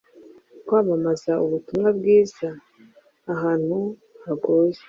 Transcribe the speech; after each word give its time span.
kwamamaza 0.65 1.31
ubutumwa 1.45 1.89
bwiza 1.97 2.47
ahantu 3.33 3.77
hagoye. 4.25 4.79